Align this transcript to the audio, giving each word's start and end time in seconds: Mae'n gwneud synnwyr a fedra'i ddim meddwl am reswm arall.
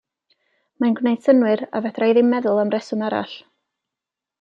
Mae'n 0.83 0.95
gwneud 1.01 1.27
synnwyr 1.29 1.63
a 1.67 1.83
fedra'i 1.87 2.19
ddim 2.19 2.35
meddwl 2.35 2.65
am 2.65 2.77
reswm 2.79 3.05
arall. 3.11 3.41